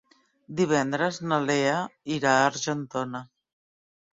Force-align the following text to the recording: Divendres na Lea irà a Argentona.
Divendres 0.61 1.19
na 1.31 1.39
Lea 1.49 1.75
irà 2.17 2.33
a 2.39 2.49
Argentona. 2.49 3.25